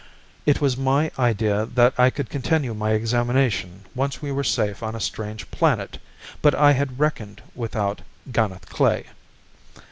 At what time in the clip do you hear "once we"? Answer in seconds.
3.93-4.31